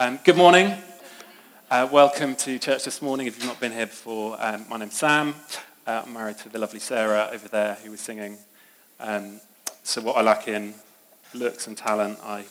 [0.00, 0.76] Um, good morning.
[1.68, 3.26] Uh, welcome to church this morning.
[3.26, 5.34] If you've not been here before, um, my name's Sam.
[5.88, 8.38] Uh, I'm married to the lovely Sarah over there who was singing.
[9.00, 9.40] Um,
[9.82, 10.74] so what I lack in
[11.34, 12.44] looks and talent, I,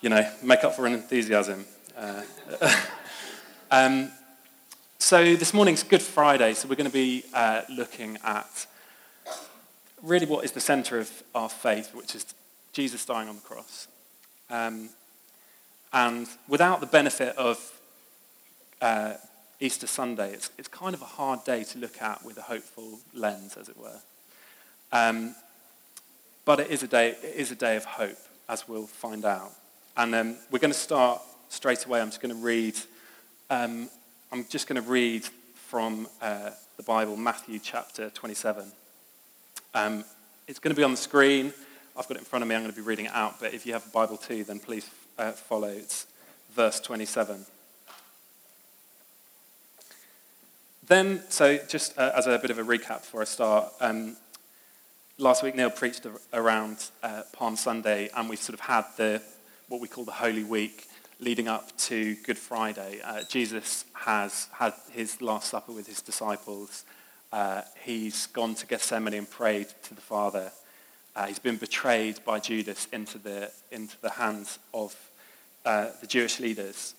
[0.00, 1.64] you know, make up for in enthusiasm.
[1.96, 2.22] Uh,
[3.70, 4.10] um,
[4.98, 8.66] so this morning's Good Friday, so we're going to be uh, looking at
[10.02, 12.26] really what is the centre of our faith, which is
[12.72, 13.86] Jesus dying on the cross.
[14.50, 14.88] Um,
[15.92, 17.58] and without the benefit of
[18.80, 19.14] uh,
[19.60, 23.00] Easter Sunday, it's, it's kind of a hard day to look at with a hopeful
[23.14, 24.00] lens, as it were.
[24.92, 25.34] Um,
[26.44, 29.52] but it is, a day, it is a day of hope, as we'll find out.
[29.96, 32.00] And um, we're going to start straight away.
[32.00, 32.76] I'm just going to read,
[33.50, 33.88] um,
[34.30, 35.24] I'm just going to read
[35.68, 38.64] from uh, the Bible, Matthew chapter 27.
[39.74, 40.04] Um,
[40.46, 41.52] it's going to be on the screen.
[41.96, 42.54] I've got it in front of me.
[42.54, 43.40] I'm going to be reading it out.
[43.40, 46.06] But if you have a Bible too, then please uh, follows,
[46.54, 47.44] verse 27.
[50.86, 54.16] Then, so just uh, as a bit of a recap before I start, um,
[55.18, 59.20] last week Neil preached around uh, Palm Sunday, and we've sort of had the
[59.68, 60.86] what we call the Holy Week
[61.20, 63.00] leading up to Good Friday.
[63.04, 66.84] Uh, Jesus has had his Last Supper with his disciples.
[67.32, 70.52] Uh, he's gone to Gethsemane and prayed to the Father.
[71.14, 74.96] Uh, he's been betrayed by Judas into the, into the hands of
[75.68, 76.94] uh, the Jewish leaders.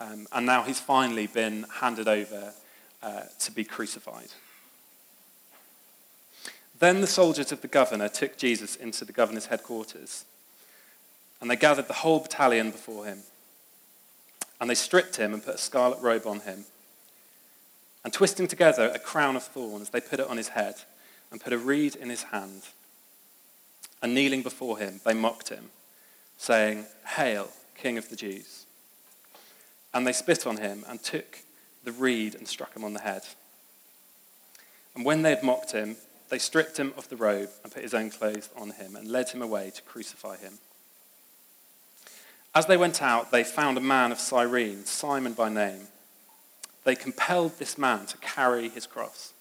[0.00, 2.54] Um, and now he's finally been handed over
[3.02, 4.30] uh, to be crucified.
[6.78, 10.24] Then the soldiers of the governor took Jesus into the governor's headquarters,
[11.40, 13.18] and they gathered the whole battalion before him.
[14.58, 16.64] And they stripped him and put a scarlet robe on him.
[18.04, 20.76] And twisting together a crown of thorns, they put it on his head
[21.30, 22.62] and put a reed in his hand.
[24.00, 25.70] And kneeling before him, they mocked him,
[26.38, 26.86] saying,
[27.16, 28.66] Hail, King of the Jews.
[29.94, 31.38] And they spit on him and took
[31.84, 33.22] the reed and struck him on the head.
[34.94, 35.96] And when they had mocked him,
[36.28, 39.30] they stripped him of the robe and put his own clothes on him and led
[39.30, 40.58] him away to crucify him.
[42.54, 45.86] As they went out, they found a man of Cyrene, Simon by name.
[46.84, 49.32] They compelled this man to carry his cross.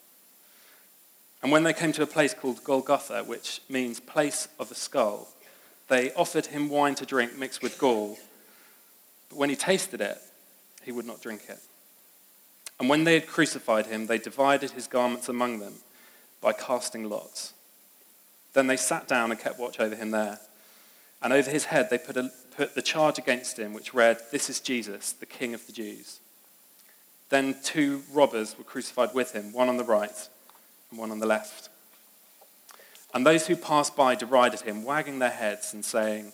[1.42, 5.30] And when they came to a place called Golgotha, which means place of a skull,
[5.88, 8.18] they offered him wine to drink mixed with gall
[9.30, 10.18] but when he tasted it,
[10.84, 11.60] he would not drink it.
[12.80, 15.76] And when they had crucified him, they divided his garments among them
[16.42, 17.54] by casting lots.
[18.54, 20.40] Then they sat down and kept watch over him there.
[21.22, 24.50] And over his head they put, a, put the charge against him, which read, This
[24.50, 26.20] is Jesus, the King of the Jews.
[27.30, 30.30] Then two robbers were crucified with him, one on the right
[30.90, 31.70] and one on the left.
[33.14, 36.34] And those who passed by derided him, wagging their heads and saying,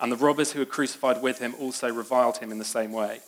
[0.00, 3.20] And the robbers who were crucified with him also reviled him in the same way.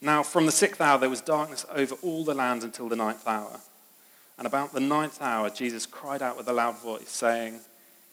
[0.00, 3.26] Now, from the sixth hour, there was darkness over all the land until the ninth
[3.26, 3.60] hour.
[4.36, 7.60] And about the ninth hour, Jesus cried out with a loud voice, saying,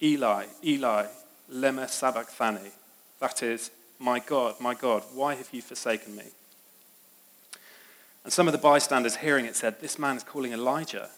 [0.02, 1.06] Eli, Eli,
[1.52, 2.72] lema sabachthani.
[3.20, 3.70] That is,
[4.00, 6.26] my God, my God, why have you forsaken me?
[8.24, 11.10] And some of the bystanders hearing it said, This man is calling Elijah.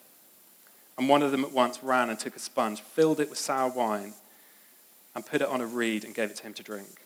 [0.98, 3.70] And one of them at once ran and took a sponge, filled it with sour
[3.70, 4.14] wine,
[5.18, 7.02] and put it on a reed and gave it to him to drink.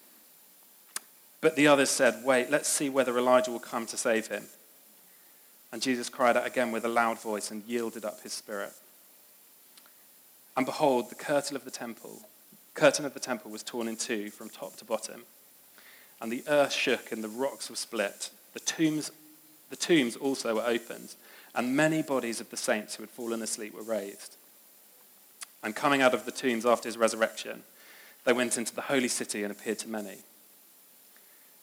[1.39, 4.43] But the others said, Wait, let's see whether Elijah will come to save him.
[5.71, 8.73] And Jesus cried out again with a loud voice and yielded up his spirit.
[10.57, 12.23] And behold, the curtain of the temple,
[12.73, 15.23] curtain of the temple was torn in two from top to bottom.
[16.19, 18.29] And the earth shook and the rocks were split.
[18.51, 19.09] The tombs,
[19.69, 21.15] the tombs also were opened,
[21.55, 24.35] and many bodies of the saints who had fallen asleep were raised.
[25.63, 27.63] And coming out of the tombs after his resurrection,
[28.25, 30.17] they went into the holy city and appeared to many.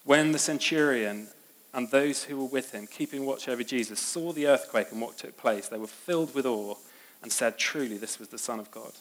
[0.05, 1.29] When the centurion
[1.75, 5.19] and those who were with him, keeping watch over Jesus, saw the earthquake and what
[5.19, 6.77] took place, they were filled with awe
[7.23, 8.93] and said, Truly, this was the Son of God.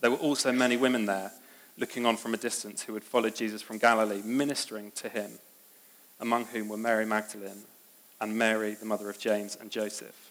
[0.00, 1.32] There were also many women there,
[1.76, 5.38] looking on from a distance, who had followed Jesus from Galilee, ministering to him,
[6.20, 7.64] among whom were Mary Magdalene
[8.20, 10.30] and Mary, the mother of James and Joseph,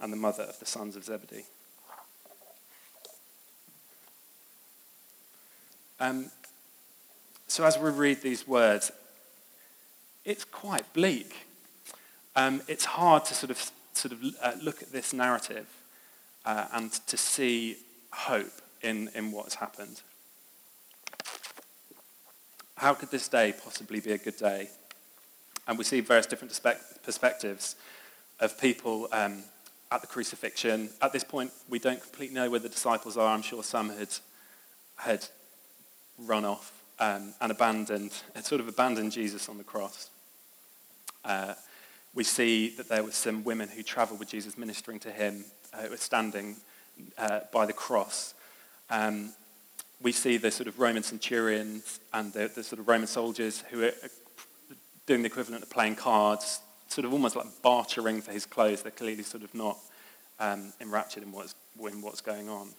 [0.00, 1.44] and the mother of the sons of Zebedee.
[6.00, 6.30] Um,
[7.46, 8.90] so as we read these words,
[10.24, 11.46] it's quite bleak.
[12.34, 15.66] Um, it's hard to sort of, sort of uh, look at this narrative
[16.46, 17.76] uh, and to see
[18.12, 20.00] hope in, in what's happened.
[22.76, 24.70] How could this day possibly be a good day?
[25.68, 26.58] And we see various different
[27.02, 27.76] perspectives
[28.40, 29.42] of people um,
[29.92, 30.88] at the crucifixion.
[31.02, 33.34] At this point, we don't completely know where the disciples are.
[33.34, 34.08] I'm sure some had,
[34.96, 35.28] had
[36.26, 40.10] run off um, and abandoned, had sort of abandoned Jesus on the cross.
[41.24, 41.54] Uh,
[42.14, 45.82] we see that there were some women who traveled with Jesus ministering to him, uh,
[45.82, 46.56] who were standing
[47.18, 48.34] uh, by the cross.
[48.90, 49.32] Um,
[50.02, 53.84] we see the sort of Roman centurions and the, the, sort of Roman soldiers who
[53.84, 53.92] are
[55.06, 58.82] doing the equivalent of playing cards, sort of almost like bartering for his clothes.
[58.82, 59.78] They're clearly sort of not
[60.38, 62.70] um, enraptured in what's, in what's going on.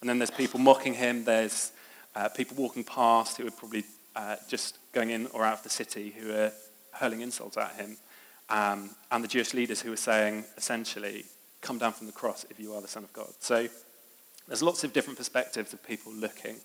[0.00, 1.24] And then there's people mocking him.
[1.24, 1.72] There's
[2.18, 3.84] uh, people walking past who were probably
[4.16, 6.52] uh, just going in or out of the city who were
[6.90, 7.96] hurling insults at him.
[8.48, 11.26] Um, and the Jewish leaders who were saying, essentially,
[11.60, 13.28] come down from the cross if you are the Son of God.
[13.38, 13.68] So
[14.48, 16.56] there's lots of different perspectives of people looking,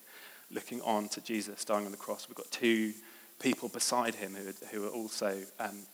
[0.49, 2.27] looking on to Jesus dying on the cross.
[2.27, 2.93] We've got two
[3.39, 5.85] people beside him who, who are also um,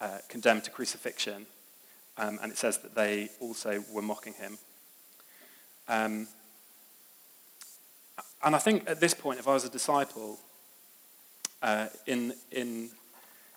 [0.00, 1.46] uh, condemned to crucifixion.
[2.16, 4.56] Um, and it says that they also were mocking him.
[8.44, 10.38] And I think at this point, if I was a disciple,
[11.62, 12.90] uh, in, in,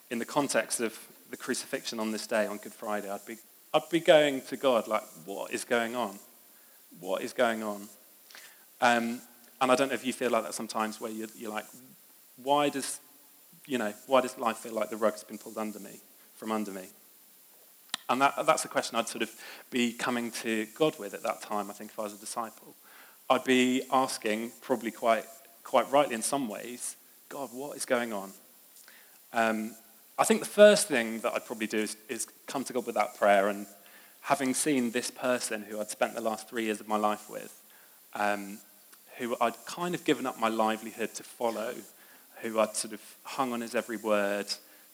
[0.10, 0.98] in the context of
[1.30, 3.36] the crucifixion on this day, on Good Friday, I'd be,
[3.74, 6.18] I'd be going to God like, what is going on?
[7.02, 7.90] What is going on?
[8.80, 9.22] Um,
[9.60, 11.66] and I don't know if you feel like that sometimes where you're, you're like,
[12.42, 13.02] why does,
[13.66, 16.00] you know, why does life feel like the rug's been pulled under me,
[16.38, 16.86] from under me?
[18.10, 19.32] And that, that's a question I'd sort of
[19.70, 22.74] be coming to God with at that time, I think, if I was a disciple.
[23.30, 25.26] I'd be asking, probably quite,
[25.64, 26.96] quite rightly in some ways,
[27.28, 28.32] God, what is going on?
[29.34, 29.76] Um,
[30.18, 32.96] I think the first thing that I'd probably do is, is come to God with
[32.96, 33.68] that prayer and
[34.22, 37.54] having seen this person who I'd spent the last three years of my life with,
[38.14, 38.60] um,
[39.18, 41.74] who I'd kind of given up my livelihood to follow,
[42.42, 44.48] who I'd sort of hung on his every word,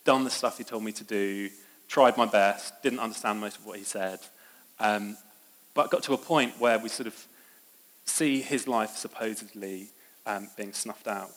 [0.05, 1.51] done the stuff he told me to do,
[1.87, 4.19] tried my best, didn't understand most of what he said,
[4.79, 5.17] um,
[5.75, 7.27] but got to a point where we sort of
[8.05, 9.87] see his life supposedly
[10.25, 11.31] um, being snuffed out.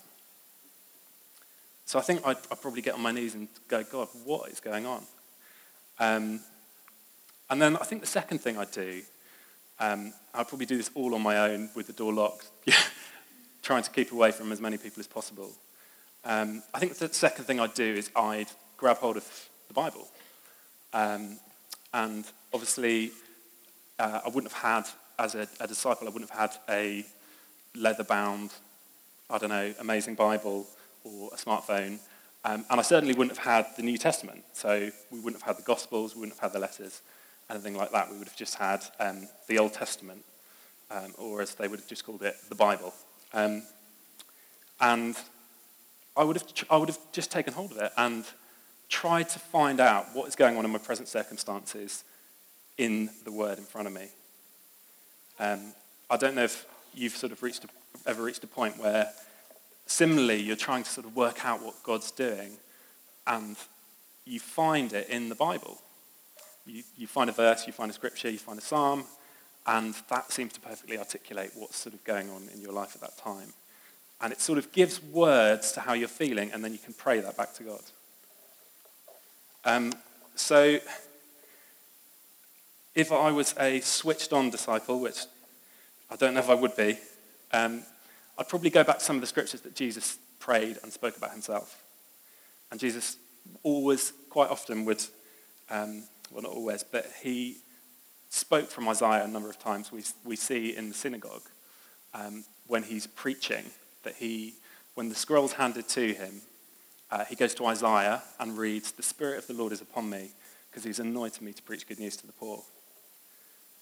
[1.84, 4.58] So I think I'd, I'd, probably get on my knees and go, God, what is
[4.58, 5.02] going on?
[6.00, 6.40] Um,
[7.48, 9.02] and then I think the second thing I'd do,
[9.78, 12.50] um, I'd probably do this all on my own with the door locked,
[13.62, 15.52] trying to keep away from as many people as possible.
[16.24, 20.08] Um, I think the second thing I'd do is I'd grab hold of the Bible.
[20.92, 21.38] Um,
[21.94, 23.12] and obviously,
[23.98, 27.04] uh, I wouldn't have had as a, a disciple, I wouldn't have had a
[27.74, 28.50] leather bound,
[29.30, 30.66] I don't know, amazing Bible
[31.04, 31.98] or a smartphone.
[32.44, 34.44] Um, and I certainly wouldn't have had the New Testament.
[34.52, 37.02] So we wouldn't have had the Gospels, we wouldn't have had the letters,
[37.50, 38.10] anything like that.
[38.10, 40.24] We would have just had um, the Old Testament,
[40.90, 42.94] um, or as they would have just called it, the Bible.
[43.32, 43.62] Um,
[44.80, 45.16] and
[46.16, 48.24] I would, have, I would have just taken hold of it and
[48.88, 52.04] tried to find out what is going on in my present circumstances
[52.78, 54.08] in the Word in front of me.
[55.38, 55.72] Um,
[56.08, 57.68] I don't know if you've sort of reached a,
[58.06, 59.10] ever reached a point where
[59.86, 62.52] similarly you're trying to sort of work out what God's doing
[63.26, 63.56] and
[64.24, 65.78] you find it in the Bible.
[66.66, 69.04] You, you find a verse, you find a scripture, you find a psalm,
[69.66, 73.00] and that seems to perfectly articulate what's sort of going on in your life at
[73.02, 73.52] that time.
[74.20, 77.20] And it sort of gives words to how you're feeling, and then you can pray
[77.20, 77.82] that back to God.
[79.64, 79.92] Um,
[80.34, 80.78] so
[82.94, 85.18] if I was a switched on disciple, which
[86.10, 86.98] I don't know if I would be,
[87.52, 87.82] um,
[88.38, 91.32] I'd probably go back to some of the scriptures that Jesus prayed and spoke about
[91.32, 91.82] himself.
[92.70, 93.16] And Jesus
[93.62, 95.02] always, quite often, would,
[95.70, 97.58] um, well, not always, but he
[98.28, 99.90] spoke from Isaiah a number of times.
[99.90, 101.48] We, we see in the synagogue
[102.14, 103.64] um, when he's preaching
[104.02, 104.54] that he,
[104.94, 106.42] when the scroll's handed to him,
[107.10, 110.30] uh, he goes to Isaiah and reads, The Spirit of the Lord is upon me
[110.70, 112.62] because he's anointed me to preach good news to the poor.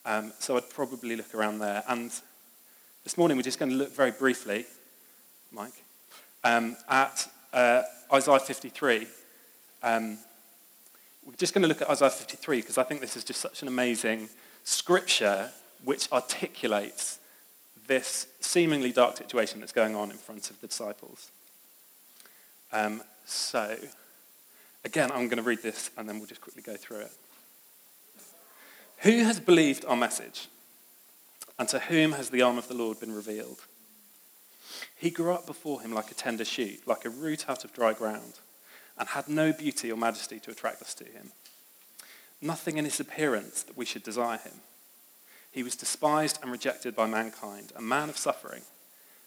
[0.06, 1.82] Um, so I'd probably look around there.
[1.88, 2.11] And
[3.04, 4.66] this morning we're just going to look very briefly,
[5.50, 5.82] Mike,
[6.42, 7.82] um, at uh,
[8.12, 9.06] Isaiah 53.
[9.82, 10.18] Um,
[11.25, 13.62] we're just going to look at Isaiah 53 because I think this is just such
[13.62, 14.28] an amazing
[14.62, 15.50] scripture
[15.84, 17.18] which articulates
[17.87, 21.30] this seemingly dark situation that's going on in front of the disciples.
[22.73, 23.76] Um, so,
[24.84, 27.12] again, I'm going to read this and then we'll just quickly go through it.
[28.99, 30.49] Who has believed our message?
[31.59, 33.61] And to whom has the arm of the Lord been revealed?
[34.97, 37.93] He grew up before him like a tender shoot, like a root out of dry
[37.93, 38.41] ground.
[38.97, 41.33] and had no beauty or majesty to attract us to him.
[42.41, 44.61] Nothing in his appearance that we should desire him.
[45.51, 48.63] He was despised and rejected by mankind, a man of suffering,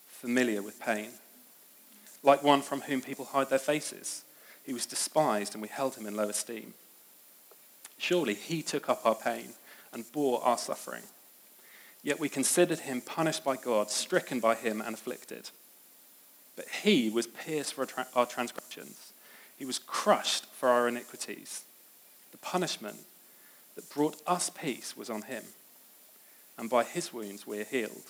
[0.07, 1.09] familiar with pain.
[2.23, 4.23] Like one from whom people hide their faces,
[4.63, 6.73] he was despised and we held him in low esteem.
[7.97, 9.53] Surely he took up our pain
[9.91, 11.03] and bore our suffering.
[12.03, 15.49] Yet we considered him punished by God, stricken by him, and afflicted.
[16.55, 19.13] But he was pierced for our transgressions,
[19.57, 21.63] he was crushed for our iniquities.
[22.31, 22.97] The punishment
[23.75, 25.43] that brought us peace was on him,
[26.57, 28.03] and by his wounds we are healed.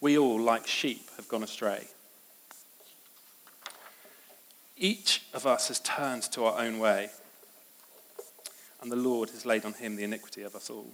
[0.00, 1.88] We all, like sheep, have gone astray.
[4.78, 7.10] Each of us has turned to our own way
[8.80, 10.86] and the Lord has laid on him the iniquity of us all.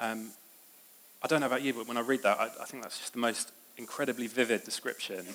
[0.00, 0.30] Um,
[1.22, 3.12] I don't know about you, but when I read that, I, I, think that's just
[3.12, 5.26] the most incredibly vivid description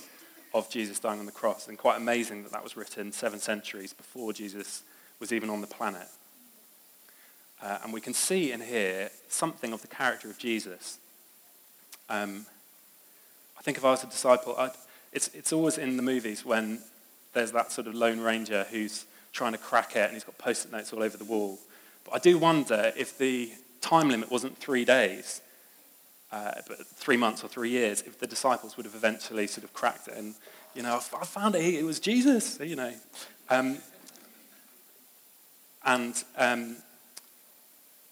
[0.54, 3.92] of Jesus dying on the cross, and quite amazing that that was written seven centuries
[3.92, 4.84] before Jesus
[5.20, 6.08] was even on the planet.
[7.62, 11.00] Uh, and we can see in here something of the character of Jesus.
[12.10, 12.46] Um,
[13.58, 14.72] I think if I was a disciple, I'd,
[15.14, 16.80] it's, it's always in the movies when
[17.34, 20.72] there's that sort of lone ranger who's trying to crack it, and he's got post-it
[20.72, 21.60] notes all over the wall.
[22.06, 23.52] But I do wonder if the
[23.82, 25.42] time limit wasn't three days,
[26.32, 29.74] uh, but three months or three years, if the disciples would have eventually sort of
[29.74, 30.18] cracked it.
[30.18, 30.36] And,
[30.76, 32.94] you know, I found it, it was Jesus, you know.
[33.50, 33.78] Um,
[35.86, 36.78] and um,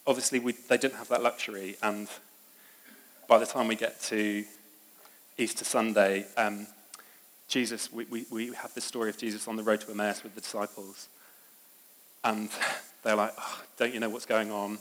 [0.05, 1.77] obviously, we, they didn't have that luxury.
[1.81, 2.08] And
[3.27, 4.43] by the time we get to
[5.38, 6.67] Easter Sunday, um,
[7.51, 10.34] Jesus, we, we, we have this story of Jesus on the road to Emmaus with
[10.36, 11.10] the disciples.
[12.24, 12.50] And
[13.03, 14.79] they're like, oh, don't you know what's going on?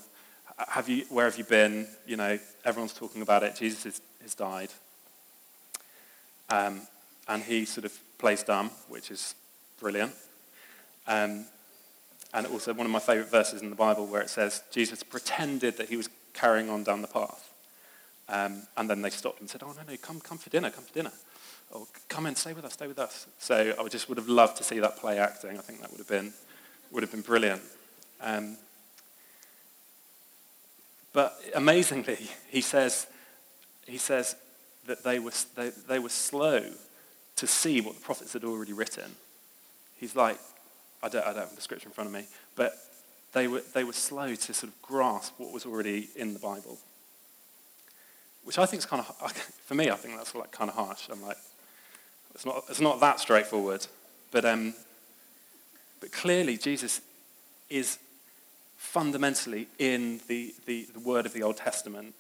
[0.69, 1.89] Have you, where have you been?
[2.07, 3.57] You know, everyone's talking about it.
[3.57, 4.69] Jesus has, has died.
[6.49, 6.83] Um,
[7.27, 9.35] and he sort of plays dumb, which is
[9.81, 10.13] brilliant.
[11.09, 11.47] Um,
[12.33, 15.77] and also one of my favorite verses in the Bible where it says Jesus pretended
[15.79, 17.53] that he was carrying on down the path.
[18.29, 20.85] Um, and then they stopped and said, oh, no, no, come, come for dinner, come
[20.85, 21.11] for dinner
[21.75, 23.27] oh, come in, stay with us, stay with us.
[23.39, 25.59] So I just would have loved to see that play acting.
[25.59, 26.33] I think that would have been,
[26.91, 27.63] would have been brilliant.
[28.21, 28.57] Um,
[31.13, 33.07] but amazingly, he says,
[33.87, 34.37] he says
[34.87, 36.65] that they were, they, they were slow
[37.37, 39.17] to see what the prophets had already written.
[39.97, 40.39] He's like,
[41.03, 42.75] I don't, I don't have the scripture in front of me, but
[43.33, 46.79] they were, they were slow to sort of grasp what was already in the Bible.
[48.45, 49.33] Which I think is kind of,
[49.65, 51.09] for me, I think that's like kind of harsh.
[51.11, 51.37] I'm like,
[52.35, 53.87] it's not, it's not that straightforward.
[54.31, 54.75] But, um,
[56.01, 57.01] but clearly, Jesus
[57.69, 57.99] is
[58.77, 62.15] fundamentally in the, the, the word of the Old Testament,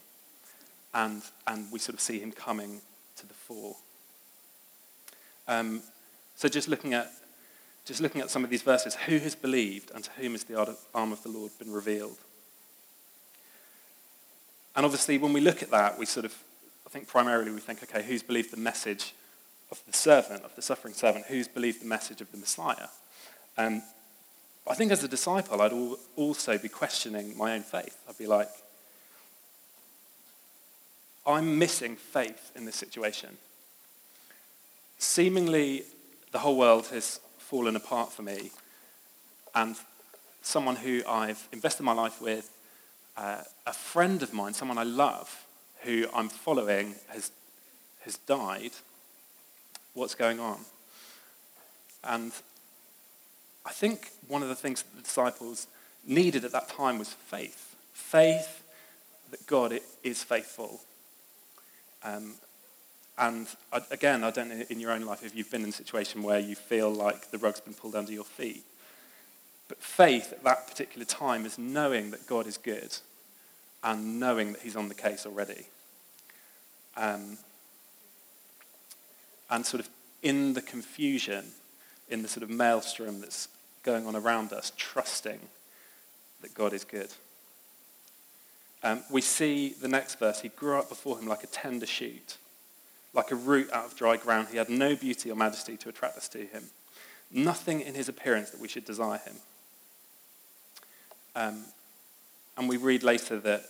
[0.92, 2.80] and, and we sort of see him coming
[3.16, 3.76] to the fore.
[5.48, 5.82] Um,
[6.36, 7.10] so just looking at
[7.86, 10.76] just looking at some of these verses, who has believed and to whom has the
[10.94, 12.18] arm of the Lord been revealed?
[14.76, 16.34] And obviously, when we look at that, we sort of,
[16.86, 19.12] I think primarily we think, okay, who's believed the message
[19.70, 22.88] of the servant, of the suffering servant, who's believed the message of the Messiah.
[23.56, 23.82] Um,
[24.68, 25.72] I think as a disciple, I'd
[26.16, 27.96] also be questioning my own faith.
[28.08, 28.48] I'd be like,
[31.26, 33.36] I'm missing faith in this situation.
[34.98, 35.84] Seemingly,
[36.32, 38.50] the whole world has fallen apart for me,
[39.54, 39.76] and
[40.42, 42.50] someone who I've invested my life with,
[43.16, 45.46] uh, a friend of mine, someone I love,
[45.82, 47.30] who I'm following, has,
[48.04, 48.72] has died
[49.94, 50.58] what's going on.
[52.04, 52.32] And
[53.66, 55.66] I think one of the things that the disciples
[56.06, 57.76] needed at that time was faith.
[57.92, 58.62] Faith
[59.30, 60.80] that God is faithful.
[62.02, 62.34] Um,
[63.18, 63.46] and
[63.90, 66.38] again, I don't know in your own life if you've been in a situation where
[66.38, 68.64] you feel like the rug's been pulled under your feet.
[69.68, 72.96] But faith at that particular time is knowing that God is good
[73.84, 75.66] and knowing that he's on the case already.
[76.96, 77.38] Um,
[79.50, 79.88] and sort of
[80.22, 81.44] in the confusion,
[82.08, 83.48] in the sort of maelstrom that's
[83.82, 85.40] going on around us, trusting
[86.42, 87.08] that God is good.
[88.82, 90.40] Um, we see the next verse.
[90.40, 92.38] He grew up before him like a tender shoot,
[93.12, 94.48] like a root out of dry ground.
[94.50, 96.64] He had no beauty or majesty to attract us to him.
[97.30, 99.34] Nothing in his appearance that we should desire him.
[101.36, 101.64] Um,
[102.56, 103.62] and we read later that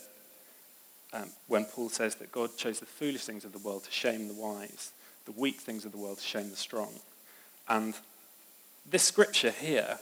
[1.13, 4.29] um, when Paul says that God chose the foolish things of the world to shame
[4.29, 4.93] the wise,
[5.25, 6.93] the weak things of the world to shame the strong.
[7.69, 7.95] And
[8.89, 9.99] this scripture here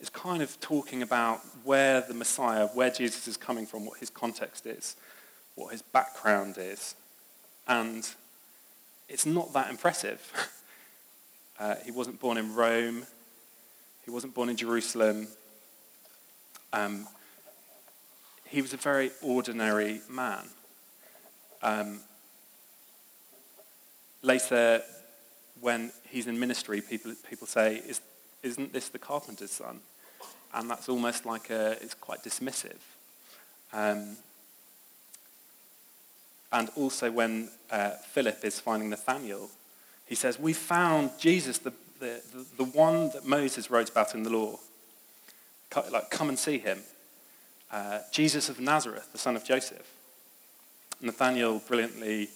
[0.00, 4.10] is kind of talking about where the Messiah, where Jesus is coming from, what his
[4.10, 4.96] context is,
[5.54, 6.94] what his background is.
[7.66, 8.06] And
[9.08, 10.20] it's not that impressive.
[11.56, 13.06] Uh, he wasn't born in Rome.
[14.04, 15.28] He wasn't born in Jerusalem.
[16.72, 17.06] Um,
[18.48, 20.48] he was a very ordinary man.
[21.62, 22.00] Um,
[24.24, 24.82] later,
[25.60, 28.00] when he's in ministry, people, people say, Is,
[28.42, 29.80] Isn't this the carpenter's son?
[30.52, 32.78] And that's almost like a, it's quite dismissive.
[33.72, 34.16] Um,
[36.52, 39.50] and also when uh, Philip is finding Nathaniel,
[40.06, 42.20] he says, We found Jesus, the, the,
[42.56, 44.58] the, one that Moses wrote about in the law.
[45.90, 46.78] Like, come and see him.
[47.72, 49.90] Uh, Jesus of Nazareth, the son of Joseph.
[51.00, 52.28] Nathaniel brilliantly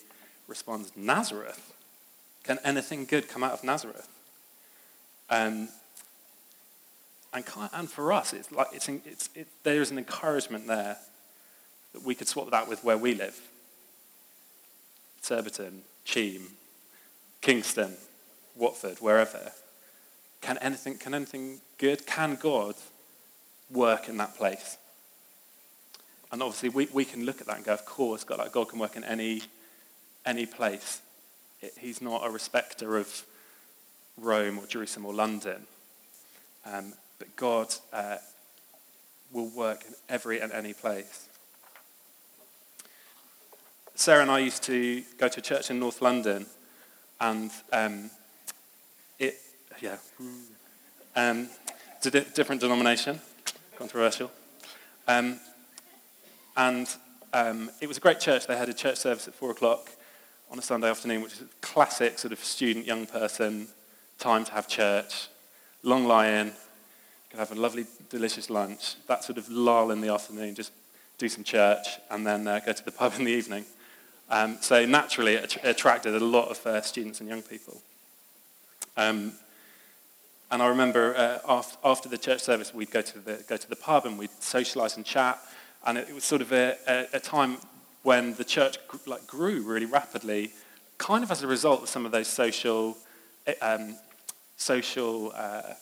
[0.49, 1.73] responds, Nazareth?
[2.49, 4.09] Can anything good come out of Nazareth?
[5.29, 5.69] Um,
[7.35, 10.97] and, and for us, it's like it's, it's, it, there is an encouragement there
[11.93, 13.39] that we could swap that with where we live.
[15.21, 16.49] Surbiton, Cheam,
[17.43, 17.95] Kingston,
[18.57, 19.53] Watford, wherever.
[20.41, 22.77] Can anything, can anything good, can God
[23.71, 24.79] work in that place?
[26.33, 28.71] And obviously we, we can look at that and go, of course, God, like God
[28.71, 29.43] can work in any,
[30.25, 31.03] any place.
[31.81, 33.25] He's not a respecter of
[34.17, 35.67] Rome or Jerusalem or London.
[36.65, 38.17] Um, but God uh,
[39.33, 41.29] will work in every and any place.
[43.95, 46.47] Sarah and I used to go to a church in North London,
[47.21, 48.11] and um,
[49.19, 49.41] it,
[49.81, 49.97] yeah,
[51.17, 51.49] um,
[51.97, 53.21] it's a di- different denomination,
[53.77, 54.31] controversial.
[55.09, 55.41] Um,
[56.57, 56.89] and
[57.33, 58.47] um, it was a great church.
[58.47, 59.91] They had a church service at four o'clock
[60.51, 63.69] on a Sunday afternoon, which is a classic sort of student, young person
[64.19, 65.29] time to have church.
[65.83, 66.53] Long lie-in,
[67.31, 68.97] can have a lovely, delicious lunch.
[69.07, 70.73] That sort of lull in the afternoon, just
[71.19, 73.65] do some church, and then uh, go to the pub in the evening.
[74.31, 77.81] Um, so naturally, it attracted a lot of uh, students and young people.
[78.97, 79.33] Um,
[80.51, 83.69] and I remember uh, after, after, the church service, we'd go to the, go to
[83.69, 85.39] the pub and we'd socialise and chat.
[85.87, 87.59] And it, was sort of a, a, a time
[88.03, 90.53] when the church like, grew really rapidly,
[90.99, 92.97] kind of as a result of some of those social,
[93.47, 93.97] eh, um,
[94.57, 95.75] social uh,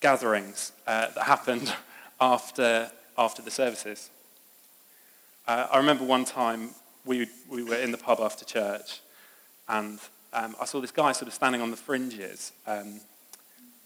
[0.00, 1.72] gatherings uh, that happened
[2.20, 4.10] after, after the services.
[5.46, 6.70] Uh, I remember one time
[7.04, 9.00] we, we were in the pub after church,
[9.68, 9.98] and
[10.32, 13.00] um, I saw this guy sort of standing on the fringes, um,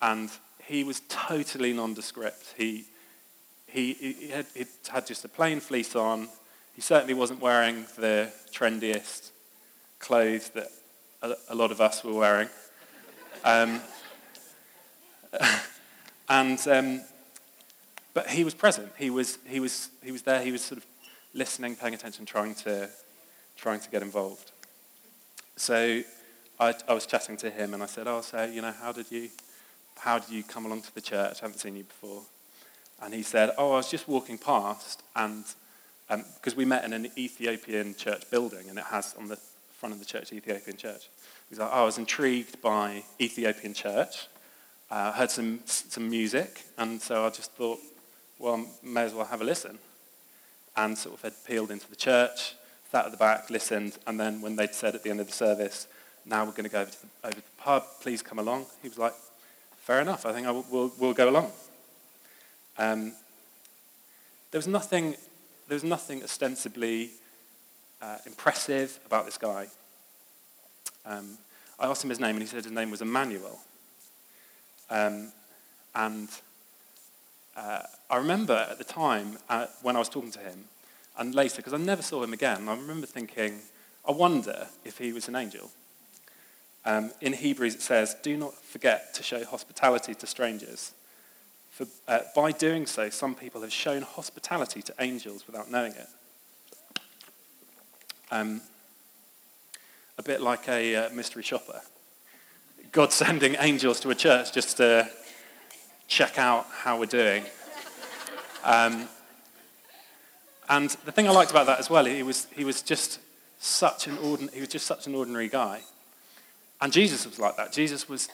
[0.00, 0.30] and
[0.64, 2.54] he was totally nondescript.
[2.56, 2.84] He,
[3.66, 4.46] he, he, had,
[4.88, 6.28] had just a plain fleece on.
[6.79, 9.33] He certainly wasn't wearing the trendiest
[9.99, 10.69] clothes that
[11.23, 12.49] a, lot of us were wearing.
[13.43, 13.81] Um,
[16.29, 17.01] and, um,
[18.14, 18.93] but he was present.
[18.97, 20.41] He was, he, was, he was there.
[20.41, 20.87] He was sort of
[21.35, 22.88] listening, paying attention, trying to,
[23.57, 24.53] trying to get involved.
[25.57, 26.03] So
[26.61, 29.11] I, I was chatting to him and I said, oh, so, you know, how did
[29.11, 29.31] you,
[29.97, 31.38] how did you come along to the church?
[31.43, 32.23] I haven't seen you before.
[33.03, 35.45] And he said, oh, I was just walking past and
[36.09, 39.38] because um, we met in an Ethiopian church building and it has on the
[39.79, 41.09] front of the church, Ethiopian church.
[41.49, 44.27] He's like, oh, I was intrigued by Ethiopian church,
[44.90, 47.79] uh, heard some, some music, and so I just thought,
[48.38, 49.79] well, may as well have a listen.
[50.77, 52.55] And sort of had peeled into the church,
[52.90, 55.33] sat at the back, listened, and then when they'd said at the end of the
[55.33, 55.88] service,
[56.25, 58.66] now we're going to go over to the, over to the pub, please come along,
[58.83, 59.14] he was like,
[59.79, 61.51] fair enough, I think I will, we'll, we'll go along.
[62.77, 63.12] Um,
[64.51, 65.16] there was nothing,
[65.68, 67.11] there was nothing ostensibly
[68.00, 69.66] uh, impressive about this guy.
[71.04, 71.37] Um,
[71.78, 73.61] I asked him his name, and he said his name was Emmanuel.
[74.90, 75.31] Um,
[75.94, 76.28] and
[77.57, 80.64] uh, I remember at the time uh, when I was talking to him,
[81.18, 83.61] and later, because I never saw him again, I remember thinking,
[84.07, 85.70] I wonder if he was an angel.
[86.85, 90.92] Um, in Hebrews it says, Do not forget to show hospitality to strangers.
[91.79, 96.09] For uh, by doing so, some people have shown hospitality to angels without knowing it.
[98.33, 98.62] Um,
[100.19, 101.81] a bit like a uh, mystery shopper.
[102.91, 105.09] God sending angels to a church just to
[106.09, 107.45] check out how we're doing.
[108.64, 109.09] Um,
[110.69, 113.21] and the thing I liked about that as well, he was, he was just
[113.61, 115.83] such an ordin- he was just such an ordinary guy.
[116.81, 117.71] And Jesus was like that.
[117.71, 118.29] Jesus was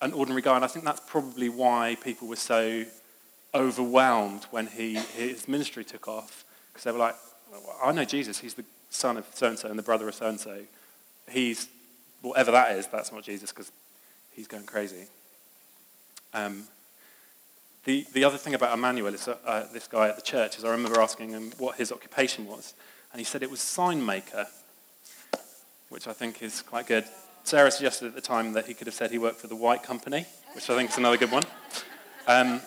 [0.00, 2.84] an ordinary guy, and I think that's probably why people were so
[3.54, 6.44] overwhelmed when he, his ministry took off.
[6.72, 7.16] Because they were like,
[7.82, 10.28] I know Jesus, he's the son of so and so and the brother of so
[10.28, 10.60] and so.
[11.28, 11.68] He's,
[12.22, 13.72] whatever that is, that's not Jesus because
[14.30, 15.06] he's going crazy.
[16.32, 16.64] Um,
[17.84, 20.70] the, the other thing about Emmanuel, is, uh, this guy at the church, is I
[20.70, 22.74] remember asking him what his occupation was.
[23.12, 24.46] And he said it was sign maker.
[25.88, 27.04] which I think is quite good.
[27.48, 29.82] Sarah suggested at the time that he could have said he worked for the White
[29.82, 31.44] Company, which I think is another good one.
[32.26, 32.60] Um,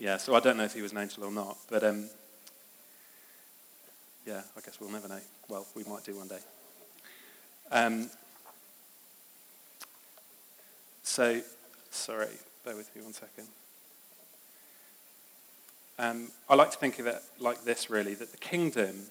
[0.00, 2.10] yeah, so I don't know if he was an angel or not, but um,
[4.26, 5.20] yeah, I guess we'll never know.
[5.48, 6.40] Well, we might do one day.
[7.70, 8.10] Um,
[11.04, 11.40] so,
[11.92, 12.26] sorry,
[12.64, 13.46] bear with me one second.
[15.98, 19.06] Um, I like to think of it like this, really, that the kingdom,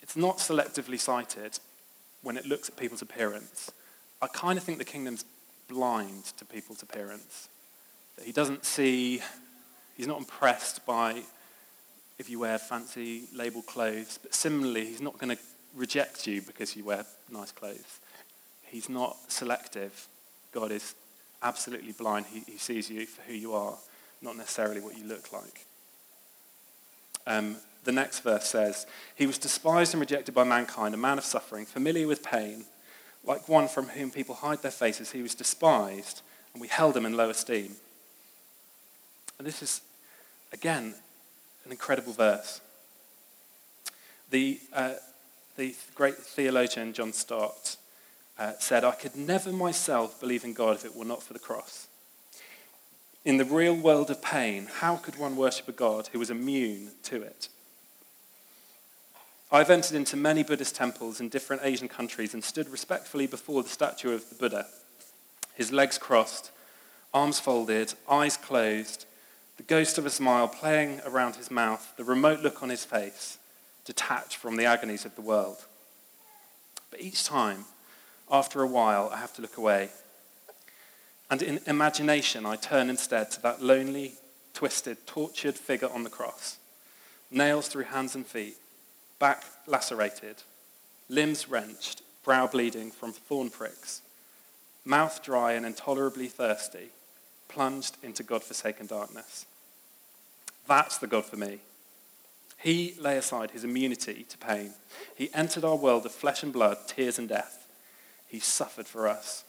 [0.00, 1.58] it's not selectively sighted
[2.22, 3.70] when it looks at people's appearance.
[4.22, 5.24] I kind of think the kingdom's
[5.68, 7.48] blind to people's appearance.
[8.16, 9.20] That he doesn't see,
[9.96, 11.22] he's not impressed by
[12.18, 15.42] if you wear fancy label clothes, but similarly, he's not going to
[15.74, 18.00] reject you because you wear nice clothes.
[18.62, 20.08] He's not selective.
[20.52, 20.94] God is
[21.42, 22.26] absolutely blind.
[22.32, 23.76] He, he sees you for who you are,
[24.20, 25.66] not necessarily what you look like.
[27.26, 31.24] Um, the next verse says, He was despised and rejected by mankind, a man of
[31.24, 32.64] suffering, familiar with pain,
[33.24, 35.12] like one from whom people hide their faces.
[35.12, 37.76] He was despised, and we held him in low esteem.
[39.38, 39.80] And this is,
[40.52, 40.94] again,
[41.64, 42.60] an incredible verse.
[44.30, 44.94] The, uh,
[45.56, 47.76] the great theologian John Stott
[48.38, 51.38] uh, said, I could never myself believe in God if it were not for the
[51.38, 51.88] cross.
[53.28, 56.92] In the real world of pain, how could one worship a God who was immune
[57.02, 57.50] to it?
[59.52, 63.68] I've entered into many Buddhist temples in different Asian countries and stood respectfully before the
[63.68, 64.64] statue of the Buddha,
[65.54, 66.52] his legs crossed,
[67.12, 69.04] arms folded, eyes closed,
[69.58, 73.36] the ghost of a smile playing around his mouth, the remote look on his face,
[73.84, 75.66] detached from the agonies of the world.
[76.90, 77.66] But each time,
[78.30, 79.90] after a while, I have to look away.
[81.30, 84.14] And in imagination, I turn instead to that lonely,
[84.54, 86.58] twisted, tortured figure on the cross.
[87.30, 88.56] Nails through hands and feet,
[89.18, 90.36] back lacerated,
[91.08, 94.00] limbs wrenched, brow bleeding from thorn pricks,
[94.84, 96.88] mouth dry and intolerably thirsty,
[97.48, 99.44] plunged into God-forsaken darkness.
[100.66, 101.60] That's the God for me.
[102.58, 104.72] He lay aside his immunity to pain.
[105.14, 107.66] He entered our world of flesh and blood, tears and death.
[108.26, 109.44] He suffered for us.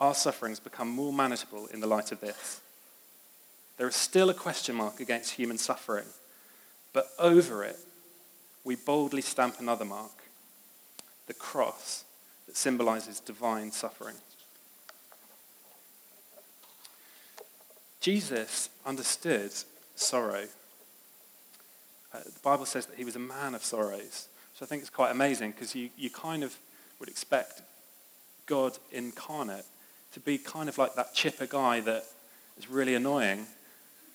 [0.00, 2.60] Our sufferings become more manageable in the light of this.
[3.78, 6.06] There is still a question mark against human suffering,
[6.92, 7.78] but over it,
[8.64, 10.12] we boldly stamp another mark
[11.26, 12.04] the cross
[12.46, 14.16] that symbolizes divine suffering.
[18.00, 19.52] Jesus understood
[19.94, 20.46] sorrow.
[22.12, 24.90] Uh, the Bible says that he was a man of sorrows, which I think is
[24.90, 26.56] quite amazing because you, you kind of
[26.98, 27.62] would expect
[28.46, 29.64] God incarnate
[30.12, 32.04] to be kind of like that chipper guy that
[32.58, 33.46] is really annoying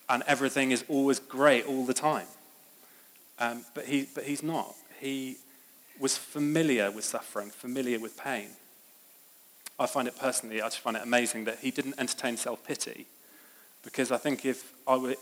[0.10, 2.28] and everything is always great all the time.
[3.40, 4.76] Um, but, he, but he's not.
[5.00, 5.38] He
[6.00, 8.50] was familiar with suffering, familiar with pain.
[9.80, 13.06] I find it personally, I just find it amazing that he didn't entertain self-pity.
[13.84, 15.16] Because I think if I were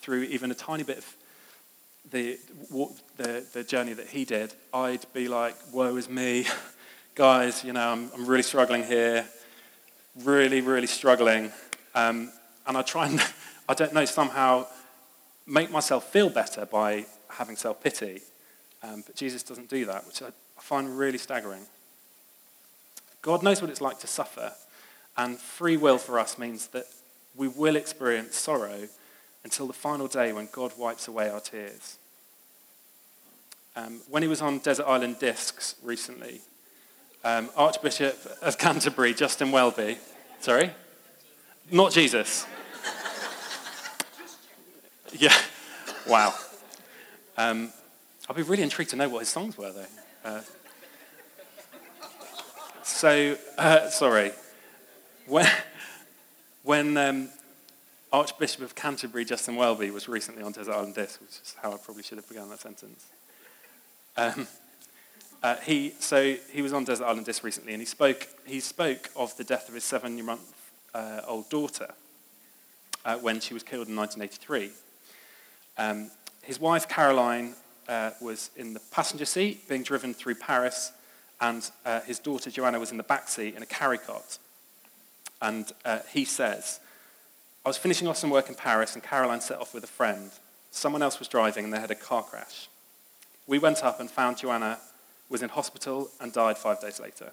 [0.00, 1.16] through even a tiny bit of
[2.10, 2.38] the,
[3.16, 6.46] the, the journey that he did, I'd be like, woe is me.
[7.14, 9.26] Guys, you know, I'm, I'm really struggling here.
[10.24, 11.52] Really, really struggling.
[11.94, 12.32] Um,
[12.66, 13.20] and I try and,
[13.68, 14.66] I don't know, somehow
[15.46, 18.20] make myself feel better by having self pity.
[18.82, 21.66] Um, but Jesus doesn't do that, which I, I find really staggering.
[23.22, 24.52] God knows what it's like to suffer,
[25.16, 26.86] and free will for us means that
[27.34, 28.88] we will experience sorrow
[29.44, 31.98] until the final day when God wipes away our tears.
[33.74, 36.40] Um, when he was on Desert Island Discs recently,
[37.26, 39.98] um, Archbishop of Canterbury, Justin Welby,
[40.38, 40.70] sorry?
[41.72, 42.46] Not Jesus.
[45.12, 45.36] yeah,
[46.06, 46.32] wow.
[47.36, 47.72] Um,
[48.30, 49.86] I'd be really intrigued to know what his songs were, though.
[50.24, 50.40] Uh,
[52.84, 54.30] so, uh, sorry.
[55.26, 55.50] When,
[56.62, 57.28] when um,
[58.12, 61.76] Archbishop of Canterbury, Justin Welby, was recently on Desert Island Disc, which is how I
[61.76, 63.06] probably should have begun that sentence.
[64.16, 64.46] Um,
[65.42, 69.10] uh, he, so he was on Desert Island Disc recently, and he spoke, he spoke
[69.14, 70.54] of the death of his seven-month
[70.94, 71.92] uh, daughter
[73.04, 74.70] uh, when she was killed in 1983.
[75.78, 76.10] Um,
[76.42, 77.54] his wife, Caroline,
[77.88, 80.92] uh, was in the passenger seat, being driven through Paris,
[81.40, 84.38] and uh, his daughter, Joanna, was in the back seat in a carry cot.
[85.42, 86.80] And uh, he says,
[87.64, 90.30] I was finishing off some work in Paris, and Caroline set off with a friend.
[90.70, 92.68] Someone else was driving, and they had a car crash.
[93.46, 94.78] We went up and found Joanna
[95.28, 97.32] was in hospital and died five days later.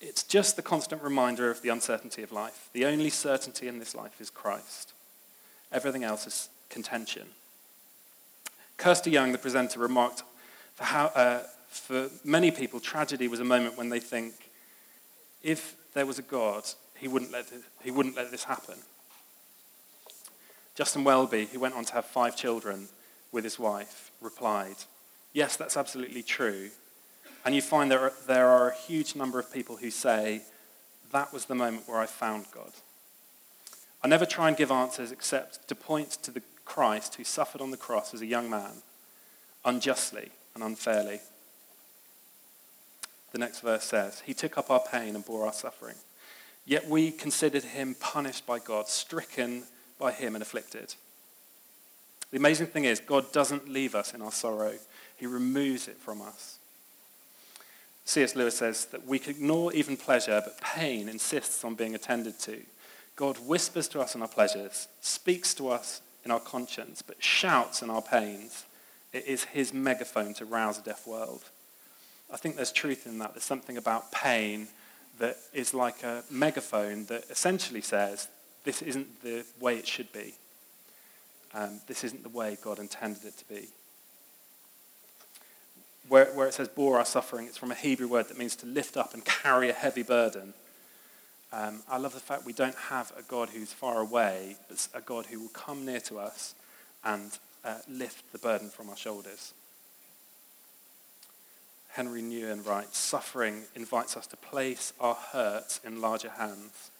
[0.00, 2.68] It's just the constant reminder of the uncertainty of life.
[2.72, 4.92] The only certainty in this life is Christ.
[5.72, 7.28] Everything else is contention.
[8.76, 10.22] Kirsty Young, the presenter, remarked
[10.74, 14.34] for, how, uh, for many people, tragedy was a moment when they think,
[15.42, 16.64] if there was a God,
[16.98, 18.76] he wouldn't let this, he wouldn't let this happen.
[20.74, 22.88] Justin Welby, who went on to have five children
[23.32, 24.76] with his wife, replied,
[25.36, 26.70] Yes, that's absolutely true.
[27.44, 30.40] And you find there are, there are a huge number of people who say,
[31.12, 32.70] That was the moment where I found God.
[34.02, 37.70] I never try and give answers except to point to the Christ who suffered on
[37.70, 38.80] the cross as a young man,
[39.62, 41.20] unjustly and unfairly.
[43.32, 45.96] The next verse says, He took up our pain and bore our suffering.
[46.64, 49.64] Yet we considered him punished by God, stricken
[49.98, 50.94] by him and afflicted.
[52.30, 54.72] The amazing thing is, God doesn't leave us in our sorrow,
[55.16, 56.58] he removes it from us.
[58.04, 58.36] C.S.
[58.36, 62.60] Lewis says that we can ignore even pleasure, but pain insists on being attended to.
[63.16, 67.82] God whispers to us in our pleasures, speaks to us in our conscience, but shouts
[67.82, 68.64] in our pains.
[69.12, 71.44] It is his megaphone to rouse a deaf world.
[72.32, 73.34] I think there's truth in that.
[73.34, 74.68] There's something about pain
[75.18, 78.28] that is like a megaphone that essentially says,
[78.64, 80.34] this isn't the way it should be.
[81.54, 83.68] Um, this isn't the way God intended it to be.
[86.08, 88.66] Where, where it says bore our suffering, it's from a Hebrew word that means to
[88.66, 90.54] lift up and carry a heavy burden.
[91.52, 95.00] Um, I love the fact we don't have a God who's far away, but a
[95.00, 96.54] God who will come near to us
[97.04, 99.52] and uh, lift the burden from our shoulders.
[101.96, 106.90] Henri Nouwen writes, suffering invites us to place our hurts in larger hands.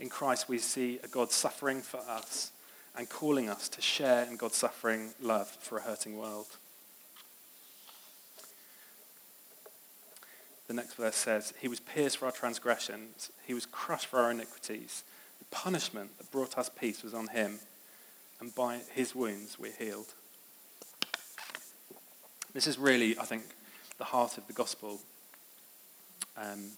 [0.00, 2.50] In Christ, we see a God suffering for us
[2.96, 6.48] and calling us to share in God's suffering love for a hurting world.
[10.72, 14.30] The next verse says, He was pierced for our transgressions, He was crushed for our
[14.30, 15.04] iniquities.
[15.38, 17.58] The punishment that brought us peace was on Him,
[18.40, 20.14] and by His wounds we're healed.
[22.54, 23.42] This is really, I think,
[23.98, 25.02] the heart of the gospel.
[26.38, 26.70] Um,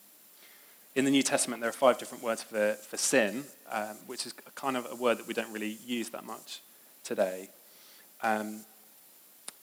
[0.97, 4.33] in the New Testament, there are five different words for, for sin, um, which is
[4.57, 6.63] kind of a word that we don't really use that much
[7.05, 7.49] today.
[8.25, 8.65] Um,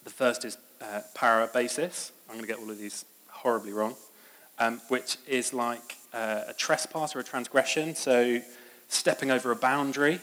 [0.06, 2.12] the first is uh, parabasis.
[2.30, 3.98] I'm going to get all of these horribly wrong,
[4.62, 8.40] um, which is like uh, a trespass or a transgression, so
[8.90, 10.20] stepping over a boundary.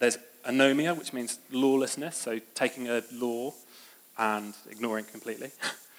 [0.00, 3.54] There's anomia, which means lawlessness, so taking a law
[4.18, 5.52] and ignoring it completely.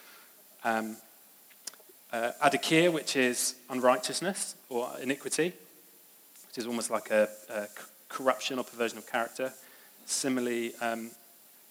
[0.66, 0.98] um,
[2.12, 5.54] uh, adikia, which is unrighteousness or iniquity,
[6.48, 7.30] which is almost like a,
[8.10, 9.54] corruption or perversion of character.
[10.06, 11.12] Similarly, um,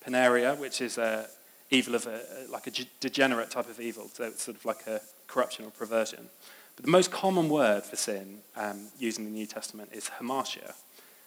[0.06, 1.26] peneria, which is a
[1.70, 5.00] evil of a, like a degenerate type of evil, so it's sort of like a
[5.28, 6.28] corruption or perversion.
[6.74, 10.74] But the most common word for sin um, used in the New Testament is hamartia,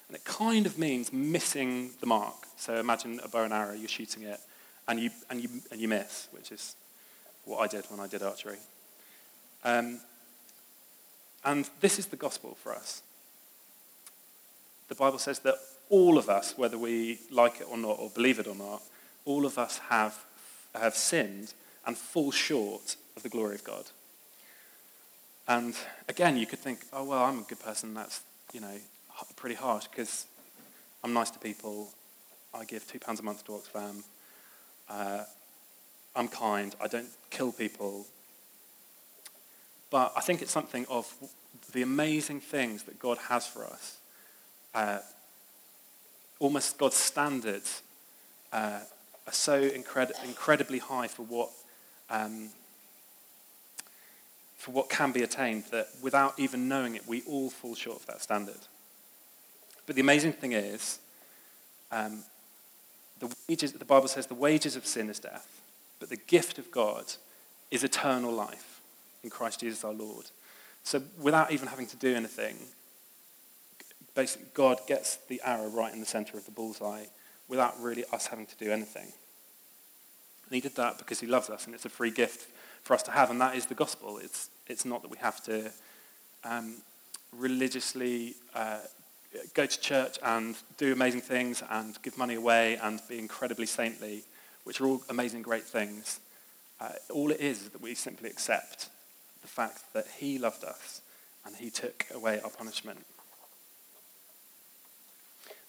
[0.07, 2.47] and it kind of means missing the mark.
[2.57, 4.39] So imagine a bow and arrow, you're shooting it,
[4.87, 6.75] and you, and you, and you miss, which is
[7.45, 8.57] what I did when I did archery.
[9.63, 9.99] Um,
[11.43, 13.01] and this is the gospel for us.
[14.87, 15.55] The Bible says that
[15.89, 18.81] all of us, whether we like it or not, or believe it or not,
[19.25, 20.17] all of us have,
[20.73, 21.53] have sinned
[21.85, 23.85] and fall short of the glory of God.
[25.47, 25.75] And
[26.07, 27.93] again, you could think, oh, well, I'm a good person.
[27.93, 28.21] That's,
[28.53, 28.77] you know,
[29.35, 30.25] pretty harsh because
[31.03, 31.89] I'm nice to people.
[32.53, 34.03] I give £2 a month to Oxfam.
[34.89, 35.23] Uh,
[36.15, 36.75] I'm kind.
[36.81, 38.05] I don't kill people.
[39.89, 41.13] But I think it's something of
[41.73, 43.97] the amazing things that God has for us.
[44.73, 44.99] Uh,
[46.39, 47.81] almost God's standards
[48.53, 48.79] uh,
[49.27, 51.49] are so incred- incredibly high for what,
[52.09, 52.49] um,
[54.61, 58.05] for what can be attained that without even knowing it, we all fall short of
[58.05, 58.59] that standard.
[59.87, 60.99] But the amazing thing is,
[61.91, 62.23] um,
[63.17, 65.63] the, wages, the Bible says the wages of sin is death,
[65.99, 67.05] but the gift of God
[67.71, 68.81] is eternal life
[69.23, 70.29] in Christ Jesus our Lord.
[70.83, 72.57] So without even having to do anything,
[74.13, 77.05] basically God gets the arrow right in the center of the bullseye
[77.47, 79.11] without really us having to do anything.
[80.45, 82.47] And he did that because he loves us, and it's a free gift
[82.83, 84.17] for us to have, and that is the gospel.
[84.17, 85.71] It's, it's not that we have to
[86.43, 86.75] um,
[87.37, 88.79] religiously uh,
[89.53, 94.23] go to church and do amazing things and give money away and be incredibly saintly,
[94.63, 96.19] which are all amazing, great things.
[96.79, 98.89] Uh, all it is is that we simply accept
[99.41, 101.01] the fact that he loved us
[101.45, 103.05] and he took away our punishment.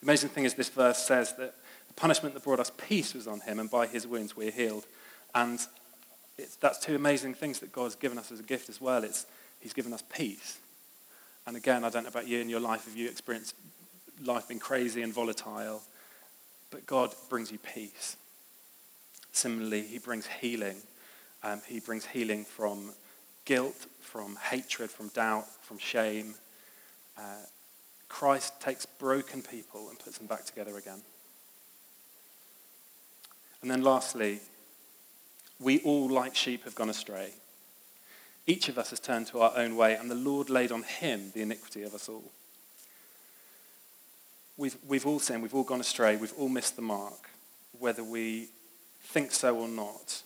[0.01, 1.55] The amazing thing is this verse says that
[1.89, 4.87] the punishment that brought us peace was on him and by his wounds we're healed.
[5.35, 5.61] And
[6.61, 9.05] that's two amazing things that God's given us as a gift as well.
[9.05, 9.27] It's,
[9.61, 10.59] he's given us peace
[11.47, 13.57] and again, I don't know about you in your life, have you experienced
[14.25, 15.83] life being crazy and volatile?
[16.73, 18.17] but God brings you peace.
[19.31, 20.77] Similarly, he brings healing.
[21.43, 22.93] Um, he brings healing from
[23.45, 26.35] guilt, from hatred, from doubt, from shame.
[27.17, 27.45] Uh,
[28.09, 31.03] Christ takes broken people and puts them back together again.
[33.61, 34.41] And then lastly,
[35.63, 37.31] we all, like sheep, have gone astray.
[38.47, 41.31] Each of us has turned to our own way, and the Lord laid on him
[41.35, 42.33] the iniquity of us all.
[44.57, 47.31] We've, we've all sinned, we've all gone astray, we've all missed the mark,
[47.79, 48.49] whether we
[49.03, 50.23] think so or not.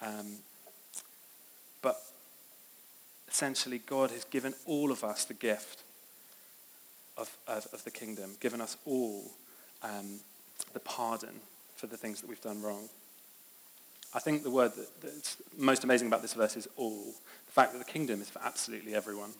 [0.00, 0.38] Um,
[1.82, 2.00] but
[3.28, 5.82] essentially, God has given all of us the gift
[7.16, 9.30] of, of, of the kingdom, given us all
[9.82, 10.20] um,
[10.72, 11.40] the pardon
[11.76, 12.88] for the things that we've done wrong.
[14.14, 17.14] I think the word that, that's most amazing about this verse is all.
[17.46, 19.30] The fact that the kingdom is for absolutely everyone.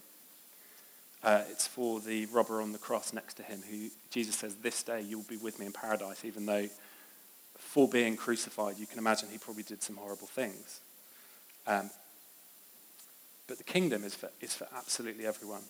[1.24, 4.82] Uh, it's for the robber on the cross next to him who Jesus says, this
[4.82, 6.68] day you'll be with me in paradise, even though
[7.56, 10.80] for being crucified, you can imagine he probably did some horrible things.
[11.66, 11.90] Um,
[13.46, 15.62] but the kingdom is for, is for absolutely everyone.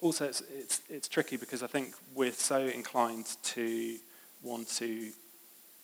[0.00, 3.96] Also, it's, it's, it's tricky because I think we're so inclined to
[4.42, 5.10] want to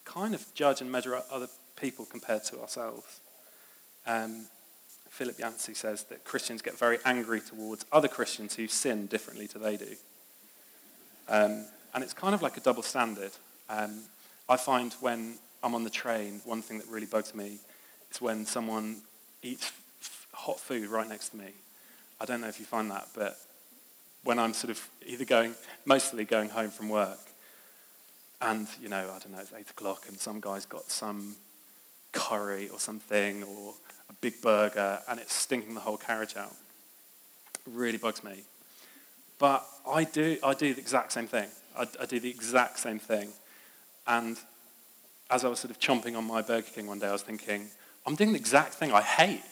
[0.04, 1.48] kind of judge and measure other
[1.80, 3.20] people compared to ourselves.
[4.06, 4.46] Um,
[5.10, 9.58] Philip Yancey says that Christians get very angry towards other Christians who sin differently to
[9.58, 9.96] they do.
[11.28, 13.32] Um, and it's kind of like a double standard.
[13.68, 14.02] Um,
[14.48, 17.58] I find when I'm on the train, one thing that really bugs me
[18.10, 18.98] is when someone
[19.42, 21.52] eats f- hot food right next to me.
[22.20, 23.38] I don't know if you find that, but
[24.26, 27.20] when I'm sort of either going, mostly going home from work,
[28.42, 31.36] and, you know, I don't know, it's 8 o'clock, and some guy's got some
[32.12, 33.74] curry or something, or
[34.10, 36.54] a big burger, and it's stinking the whole carriage out.
[37.54, 38.42] It really bugs me.
[39.38, 41.48] But I do, I do the exact same thing.
[41.78, 43.28] I, I do the exact same thing.
[44.06, 44.36] And
[45.30, 47.68] as I was sort of chomping on my Burger King one day, I was thinking,
[48.06, 49.42] I'm doing the exact thing I hate.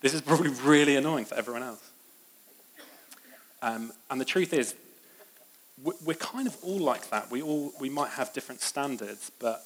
[0.00, 1.90] This is probably really annoying for everyone else.
[3.64, 4.74] Um, and the truth is,
[5.82, 7.30] we're kind of all like that.
[7.30, 9.64] We, all, we might have different standards, but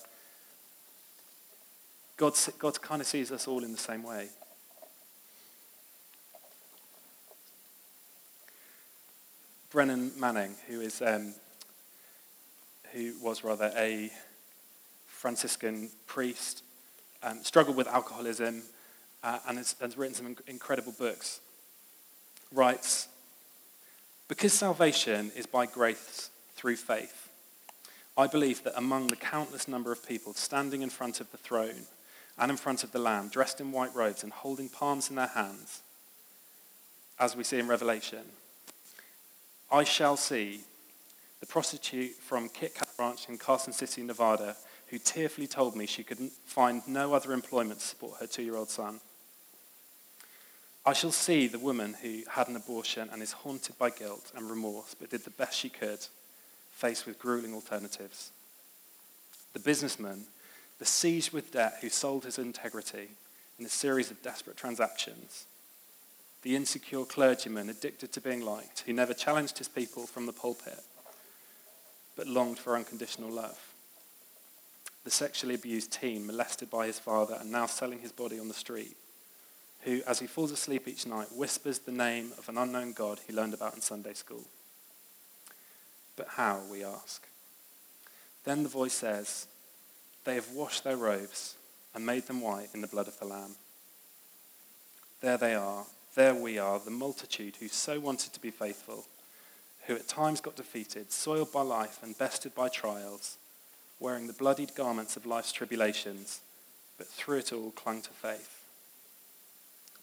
[2.16, 4.28] God, God kind of sees us all in the same way.
[9.72, 11.34] Brennan Manning, who is um,
[12.92, 14.10] who was rather a
[15.08, 16.62] Franciscan priest,
[17.24, 18.62] um, struggled with alcoholism,
[19.24, 21.40] uh, and has, has, written some incredible books.
[22.52, 23.07] Writes,
[24.28, 27.30] because salvation is by grace through faith,
[28.16, 31.86] I believe that among the countless number of people standing in front of the throne
[32.38, 35.28] and in front of the Lamb, dressed in white robes and holding palms in their
[35.28, 35.82] hands,
[37.18, 38.24] as we see in Revelation,
[39.70, 40.60] I shall see
[41.40, 44.56] the prostitute from Kit Kat Ranch in Carson City, Nevada,
[44.88, 48.56] who tearfully told me she could find no other employment to support her two year
[48.56, 49.00] old son.
[50.88, 54.48] I shall see the woman who had an abortion and is haunted by guilt and
[54.48, 55.98] remorse, but did the best she could,
[56.72, 58.30] faced with grueling alternatives.
[59.52, 60.24] The businessman,
[60.78, 63.10] besieged with debt, who sold his integrity
[63.58, 65.44] in a series of desperate transactions.
[66.40, 70.80] The insecure clergyman, addicted to being liked, who never challenged his people from the pulpit,
[72.16, 73.60] but longed for unconditional love.
[75.04, 78.54] The sexually abused teen, molested by his father and now selling his body on the
[78.54, 78.96] street
[79.82, 83.32] who, as he falls asleep each night, whispers the name of an unknown God he
[83.32, 84.44] learned about in Sunday school.
[86.16, 87.26] But how, we ask?
[88.44, 89.46] Then the voice says,
[90.24, 91.54] They have washed their robes
[91.94, 93.56] and made them white in the blood of the Lamb.
[95.20, 99.06] There they are, there we are, the multitude who so wanted to be faithful,
[99.86, 103.38] who at times got defeated, soiled by life and bested by trials,
[104.00, 106.40] wearing the bloodied garments of life's tribulations,
[106.96, 108.57] but through it all clung to faith.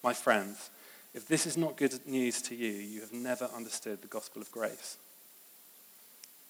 [0.05, 0.69] My friends,
[1.15, 4.51] if this is not good news to you, you have never understood the gospel of
[4.51, 4.97] grace.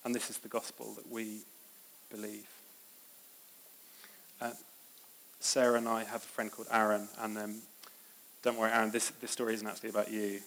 [0.04, 1.44] And this is the gospel that we
[2.12, 2.50] believe.
[4.42, 4.52] Uh,
[5.40, 7.56] Sarah and I have a friend called Aaron, and um,
[8.44, 10.42] don't worry, Aaron, this, this story isn't actually about you,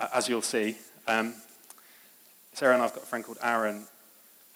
[0.00, 0.78] uh, as you'll see.
[1.06, 1.34] Um,
[2.54, 3.86] Sarah and I have got a friend called Aaron,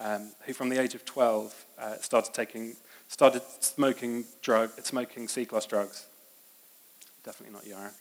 [0.01, 2.75] um, who from the age of 12 uh, started taking,
[3.09, 6.07] started smoking drug, smoking C-class drugs
[7.25, 7.93] definitely not Aaron.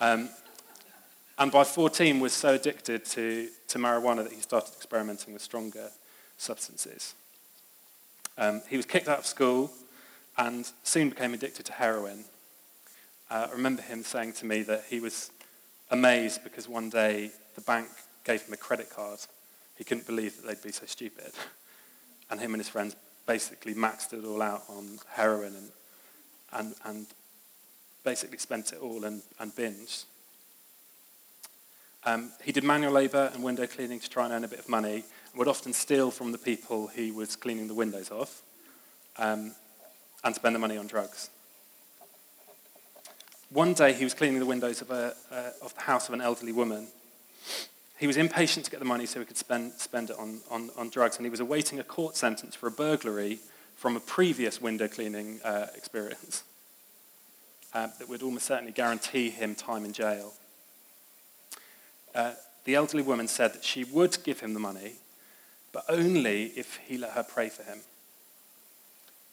[0.00, 0.28] Um,
[1.38, 5.90] and by 14 was so addicted to, to marijuana that he started experimenting with stronger
[6.38, 7.14] substances.
[8.38, 9.70] Um, he was kicked out of school
[10.36, 12.24] and soon became addicted to heroin.
[13.30, 15.30] uh, I remember him saying to me that he was
[15.90, 17.88] amazed because one day the bank
[18.24, 19.20] gave him a credit card.
[19.76, 21.32] He couldn't believe that they'd be so stupid.
[22.30, 22.96] And him and his friends
[23.26, 25.70] basically maxed it all out on heroin and,
[26.52, 27.06] and, and
[28.04, 30.04] basically spent it all and, and binged.
[32.06, 34.68] Um, he did manual labour and window cleaning to try and earn a bit of
[34.68, 38.42] money and would often steal from the people he was cleaning the windows off
[39.16, 39.54] um,
[40.22, 41.30] and spend the money on drugs.
[43.48, 46.20] One day he was cleaning the windows of, a, uh, of the house of an
[46.20, 46.88] elderly woman.
[47.98, 50.70] He was impatient to get the money so he could spend, spend it on, on,
[50.76, 53.38] on drugs, and he was awaiting a court sentence for a burglary
[53.76, 56.42] from a previous window cleaning uh, experience
[57.74, 60.32] uh, that would almost certainly guarantee him time in jail.
[62.14, 64.94] Uh, the elderly woman said that she would give him the money,
[65.72, 67.80] but only if he let her pray for him.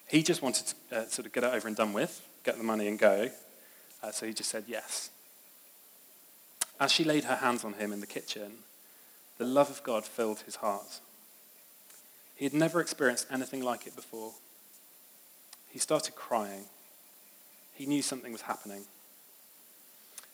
[0.07, 2.63] He just wanted to uh, sort of get it over and done with, get the
[2.63, 3.29] money and go.
[4.03, 5.11] Uh, so he just said yes.
[6.79, 8.51] As she laid her hands on him in the kitchen,
[9.37, 10.99] the love of God filled his heart.
[12.35, 14.33] He had never experienced anything like it before.
[15.69, 16.65] He started crying.
[17.73, 18.83] He knew something was happening.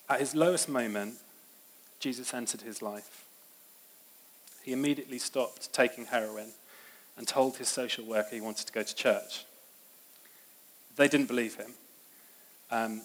[0.09, 1.15] At his lowest moment,
[1.99, 3.25] Jesus entered his life.
[4.63, 6.51] He immediately stopped taking heroin
[7.17, 9.45] and told his social worker he wanted to go to church.
[10.95, 11.73] They didn't believe him,
[12.71, 13.01] um,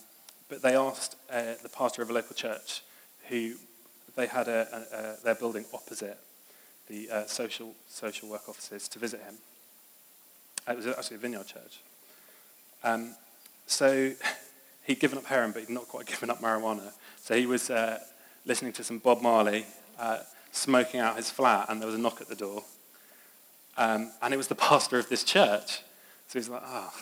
[0.49, 2.83] but they asked uh, the pastor of a local church,
[3.29, 3.55] who
[4.17, 6.19] they had a, a, a, their building opposite
[6.89, 9.37] the uh, social, social work offices, to visit him.
[10.69, 11.81] It was actually a vineyard church.
[12.85, 13.15] Um,
[13.73, 14.13] so
[14.85, 16.93] he'd given up heroin, but he'd not quite given up marijuana.
[17.21, 17.99] So he was uh,
[18.45, 19.67] listening to some Bob Marley,
[19.99, 20.19] uh,
[20.53, 22.65] smoking out his flat, and there was a knock at the door.
[23.77, 25.81] Um, and it was the pastor of this church.
[26.29, 26.93] So he's like, oh.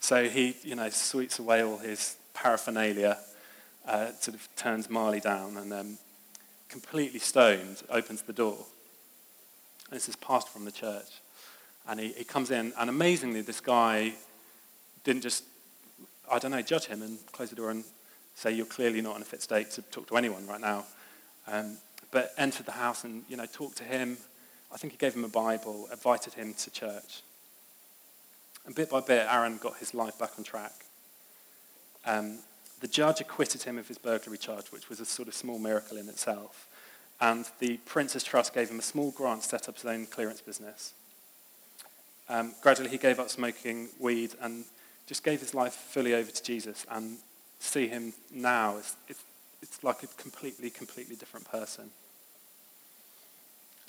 [0.00, 3.18] So he, you know, sweeps away all his paraphernalia,
[3.86, 5.98] uh, sort of turns Marley down, and um,
[6.68, 8.58] completely stoned, opens the door.
[9.88, 11.20] And it's this pastor from the church.
[11.86, 14.14] And he, he comes in, and amazingly, this guy
[15.04, 15.44] didn't just,
[16.32, 17.84] I don't know, judge him and close the door and
[18.34, 20.86] say, you're clearly not in a fit state to talk to anyone right now.
[21.46, 21.76] Um,
[22.10, 24.16] but entered the house and, you know, talked to him.
[24.72, 27.22] I think he gave him a Bible, invited him to church.
[28.64, 30.72] And bit by bit, Aaron got his life back on track.
[32.06, 32.38] Um,
[32.80, 35.98] the judge acquitted him of his burglary charge, which was a sort of small miracle
[35.98, 36.66] in itself.
[37.20, 40.40] And the Prince's Trust gave him a small grant to set up his own clearance
[40.40, 40.94] business.
[42.28, 44.64] Um, gradually, he gave up smoking weed and
[45.06, 47.18] just gave his life fully over to Jesus and
[47.58, 49.22] see him now, it's, it's,
[49.62, 51.90] it's like a completely, completely different person.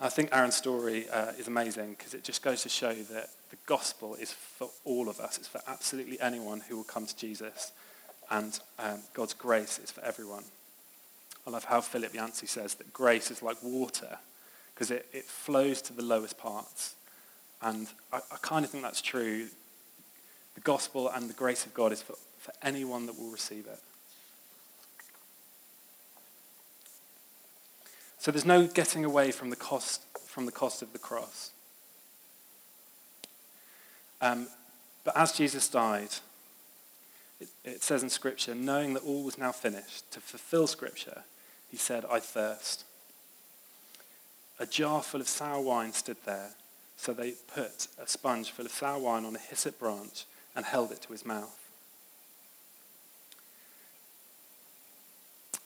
[0.01, 3.57] I think Aaron's story uh, is amazing because it just goes to show that the
[3.65, 5.37] gospel is for all of us.
[5.37, 7.71] It's for absolutely anyone who will come to Jesus.
[8.29, 10.43] And um, God's grace is for everyone.
[11.45, 14.17] I love how Philip Yancey says that grace is like water
[14.73, 16.95] because it, it flows to the lowest parts.
[17.61, 19.47] And I, I kind of think that's true.
[20.63, 23.79] Gospel and the grace of God is for for anyone that will receive it.
[28.19, 31.51] So there's no getting away from the cost, from the cost of the cross.
[34.21, 34.47] Um,
[35.05, 36.09] but as Jesus died,
[37.39, 41.23] it, it says in Scripture, knowing that all was now finished, to fulfill Scripture,
[41.71, 42.83] he said, I thirst.
[44.59, 46.51] A jar full of sour wine stood there,
[46.97, 50.25] so they put a sponge full of sour wine on a hyssop branch
[50.55, 51.59] and held it to his mouth.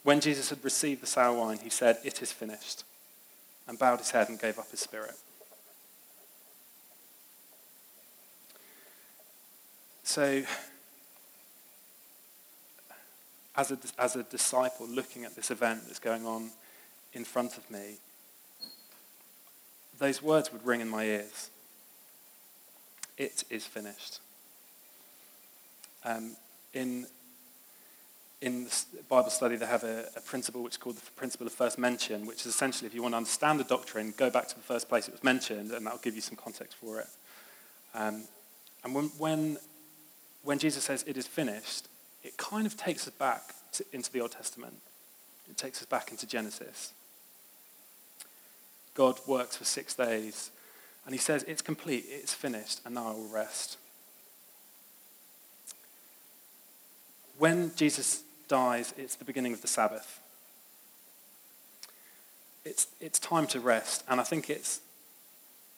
[0.04, 2.86] When Jesus had received the sour wine, he said, It is finished,
[3.68, 5.16] and bowed his head and gave up his spirit.
[10.04, 10.44] So,
[13.58, 16.52] as a, as a disciple looking at this event that's going on
[17.12, 17.98] in front of me,
[20.00, 21.50] those words would ring in my ears.
[23.18, 24.20] It is finished.
[26.08, 26.38] Um,
[26.74, 27.05] in
[28.39, 31.53] in the Bible study, they have a, a, principle which is called the principle of
[31.53, 34.55] first mention, which is essentially if you want to understand the doctrine, go back to
[34.55, 37.08] the first place it was mentioned, and that'll give you some context for it.
[37.95, 38.26] Um,
[38.84, 39.58] and when, when,
[40.43, 41.88] when, Jesus says it is finished,
[42.24, 44.76] it kind of takes us back to, into the Old Testament.
[45.49, 46.93] It takes us back into Genesis.
[48.93, 50.51] God works for six days,
[51.05, 53.78] and he says, It's complete, it's finished, and now I will rest.
[57.38, 60.20] When Jesus dies, it's the beginning of the Sabbath.
[62.66, 64.82] It's, it's time to rest, and I think it's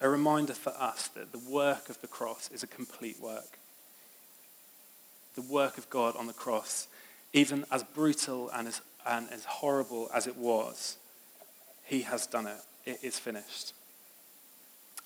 [0.01, 3.59] a reminder for us that the work of the cross is a complete work.
[5.35, 6.87] The work of God on the cross
[7.33, 10.97] even as brutal and as, and as horrible as it was,
[11.83, 12.57] he has done it.
[12.85, 13.73] It is finished.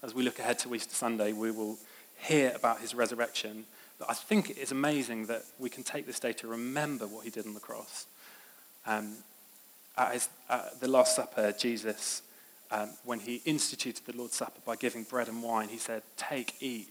[0.02, 1.78] As we look ahead to Easter Sunday, we will
[2.18, 3.66] hear about his resurrection.
[4.08, 7.30] I think it is amazing that we can take this day to remember what he
[7.30, 8.06] did on the cross.
[8.86, 9.18] Um,
[9.98, 12.22] at, his, at the Last Supper, Jesus,
[12.72, 16.56] um, when he instituted the Lord's Supper by giving bread and wine, he said, Take,
[16.60, 16.90] eat,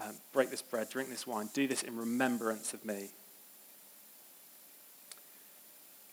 [0.00, 3.10] um, break this bread, drink this wine, do this in remembrance of me.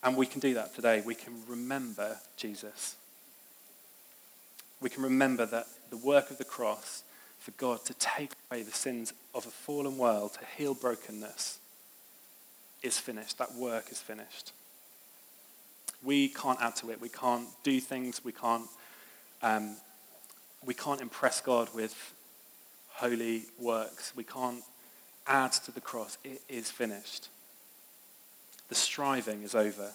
[0.03, 1.01] And we can do that today.
[1.05, 2.95] We can remember Jesus.
[4.81, 7.03] We can remember that the work of the cross
[7.41, 11.57] for God to take away the sins of a fallen world, to heal brokenness,
[12.83, 13.39] is finished.
[13.39, 14.53] That work is finished.
[16.03, 17.01] We can't add to it.
[17.01, 18.23] We can't do things.
[18.23, 18.67] We can't,
[19.41, 19.75] um,
[20.63, 22.13] we can't impress God with
[22.89, 24.13] holy works.
[24.15, 24.63] We can't
[25.25, 26.19] add to the cross.
[26.23, 27.29] It is finished.
[28.69, 29.93] The striving is over.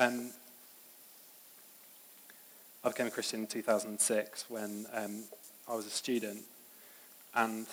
[0.00, 0.30] Um,
[2.82, 5.24] I became a Christian in 2006 when um,
[5.68, 6.40] I was a student.
[7.34, 7.66] And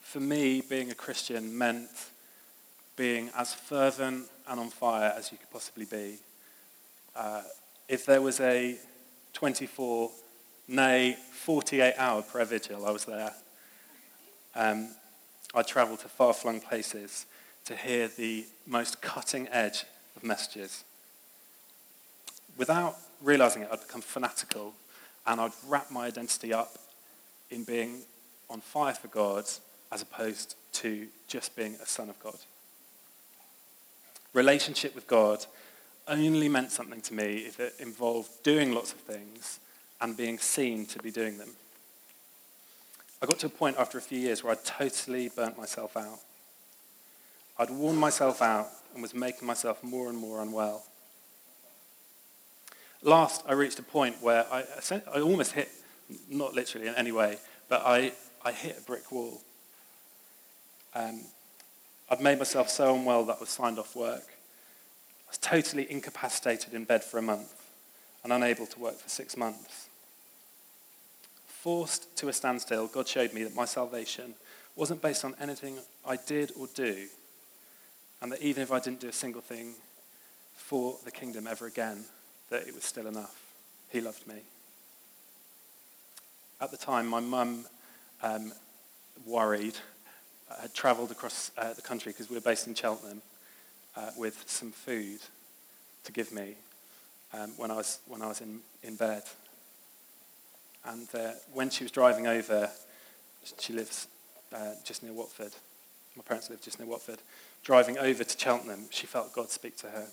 [0.00, 1.88] for me, being a Christian meant
[2.96, 6.16] being as fervent and on fire as you could possibly be.
[7.14, 7.42] Uh,
[7.88, 8.76] if there was a
[9.32, 10.10] 24,
[10.66, 13.32] nay, 48 hour prayer vigil, I was there.
[14.56, 14.88] Um,
[15.54, 17.24] I travelled to far flung places
[17.66, 19.84] to hear the most cutting edge
[20.16, 20.82] of messages
[22.56, 24.74] without realizing it, I'd become fanatical
[25.26, 26.78] and I'd wrap my identity up
[27.50, 28.02] in being
[28.48, 29.44] on fire for God
[29.92, 32.36] as opposed to just being a son of God.
[34.32, 35.44] Relationship with God
[36.08, 39.60] only meant something to me if it involved doing lots of things
[40.00, 41.50] and being seen to be doing them.
[43.22, 46.20] I got to a point after a few years where I'd totally burnt myself out.
[47.58, 50.84] I'd worn myself out and was making myself more and more unwell
[53.02, 54.64] last, I reached a point where I,
[55.12, 55.68] I almost hit,
[56.28, 57.38] not literally in any way,
[57.68, 58.12] but I,
[58.44, 59.40] I hit a brick wall.
[60.94, 61.22] Um,
[62.08, 64.26] I'd made myself so unwell that I was signed off work.
[65.26, 67.52] I was totally incapacitated in bed for a month
[68.22, 69.88] and unable to work for six months.
[71.46, 74.34] Forced to a standstill, God showed me that my salvation
[74.76, 77.08] wasn't based on anything I did or do,
[78.20, 79.74] and that even if I didn't do a single thing
[80.54, 82.04] for the kingdom ever again,
[82.50, 83.42] that it was still enough.
[83.90, 84.36] He loved me.
[86.60, 87.66] At the time, my mum,
[88.22, 88.52] um,
[89.26, 89.76] worried,
[90.50, 93.20] uh, had travelled across uh, the country because we were based in Cheltenham
[93.96, 95.20] uh, with some food
[96.04, 96.54] to give me
[97.34, 99.22] um, when I was, when I was in, in bed.
[100.84, 102.70] And uh, when she was driving over,
[103.58, 104.06] she lives
[104.54, 105.52] uh, just near Watford.
[106.16, 107.18] My parents live just near Watford.
[107.64, 110.06] Driving over to Cheltenham, she felt God speak to her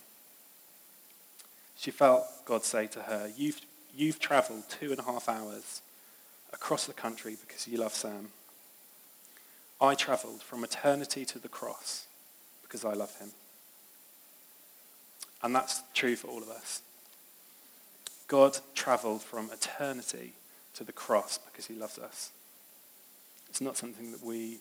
[1.76, 3.60] she felt God say to her, You've,
[3.94, 5.82] you've traveled two and a half hours
[6.52, 8.28] across the country because you love Sam.
[9.80, 12.06] I traveled from eternity to the cross
[12.62, 13.30] because I love him.
[15.42, 16.82] And that's true for all of us.
[18.28, 20.32] God traveled from eternity
[20.74, 22.30] to the cross because he loves us.
[23.50, 24.58] It's not something that we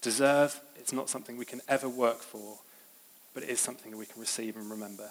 [0.00, 2.58] deserve, it's not something we can ever work for,
[3.34, 5.10] but it is something that we can receive and remember.